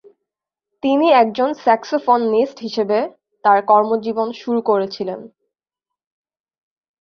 [0.83, 2.97] তিনি একজন স্যাক্সোফোননিস্ট হিসাবে
[3.43, 5.19] তাঁর কর্মজীবন শুরু করেছিলেন।